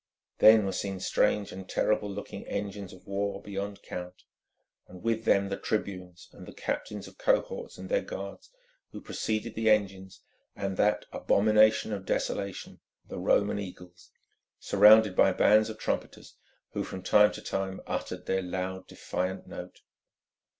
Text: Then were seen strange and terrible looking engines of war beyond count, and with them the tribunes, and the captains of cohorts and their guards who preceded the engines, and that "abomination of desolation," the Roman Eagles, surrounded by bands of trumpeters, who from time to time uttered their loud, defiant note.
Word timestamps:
Then 0.39 0.65
were 0.65 0.71
seen 0.71 0.99
strange 0.99 1.51
and 1.51 1.69
terrible 1.69 2.09
looking 2.09 2.43
engines 2.47 2.91
of 2.91 3.05
war 3.05 3.39
beyond 3.39 3.83
count, 3.83 4.23
and 4.87 5.03
with 5.03 5.25
them 5.25 5.49
the 5.49 5.57
tribunes, 5.57 6.27
and 6.33 6.47
the 6.47 6.55
captains 6.55 7.07
of 7.07 7.19
cohorts 7.19 7.77
and 7.77 7.87
their 7.87 8.01
guards 8.01 8.49
who 8.89 8.99
preceded 8.99 9.53
the 9.53 9.69
engines, 9.69 10.21
and 10.55 10.75
that 10.77 11.05
"abomination 11.11 11.93
of 11.93 12.07
desolation," 12.07 12.79
the 13.07 13.19
Roman 13.19 13.59
Eagles, 13.59 14.09
surrounded 14.59 15.15
by 15.15 15.33
bands 15.33 15.69
of 15.69 15.77
trumpeters, 15.77 16.35
who 16.71 16.83
from 16.83 17.03
time 17.03 17.31
to 17.33 17.41
time 17.43 17.79
uttered 17.85 18.25
their 18.25 18.41
loud, 18.41 18.87
defiant 18.87 19.45
note. 19.45 19.81